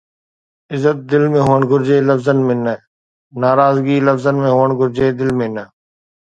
[0.73, 2.75] عزت دل ۾ هئڻ گهرجي لفظن ۾ نه.
[3.45, 5.63] ناراضگي لفظن ۾ هئڻ گهرجي دل ۾ نه